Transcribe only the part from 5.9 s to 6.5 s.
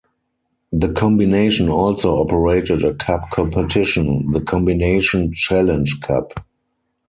Cup.